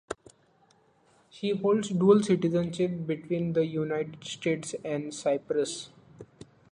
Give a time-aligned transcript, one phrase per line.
[1.29, 5.91] She holds dual citizenship between the United States and Cyprus.